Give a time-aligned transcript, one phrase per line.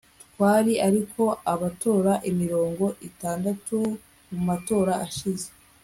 [0.33, 1.23] Twari ariko
[1.53, 2.11] abatora
[2.41, 3.77] mirongo itandatu
[4.31, 5.49] mumatora ashize